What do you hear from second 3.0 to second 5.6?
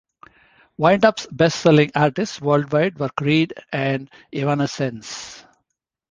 Creed and Evanescence.